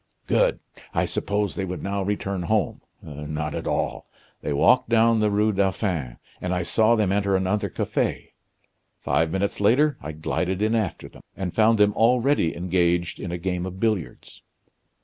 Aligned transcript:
Good! 0.25 0.59
I 0.95 1.05
supposed 1.05 1.55
they 1.55 1.63
would 1.63 1.83
now 1.83 2.01
return 2.01 2.41
home. 2.41 2.81
Not 3.03 3.53
at 3.53 3.67
all. 3.67 4.07
They 4.41 4.51
walked 4.51 4.89
down 4.89 5.19
the 5.19 5.29
Rue 5.29 5.51
Dauphin; 5.51 6.17
and 6.41 6.55
I 6.55 6.63
saw 6.63 6.95
them 6.95 7.11
enter 7.11 7.35
another 7.35 7.69
cafe. 7.69 8.33
Five 8.99 9.29
minutes 9.31 9.61
later 9.61 9.97
I 10.01 10.13
glided 10.13 10.59
in 10.59 10.73
after 10.73 11.07
them; 11.07 11.21
and 11.37 11.53
found 11.53 11.77
them 11.77 11.93
already 11.93 12.55
engaged 12.55 13.19
in 13.19 13.31
a 13.31 13.37
game 13.37 13.67
of 13.67 13.79
billiards." 13.79 14.41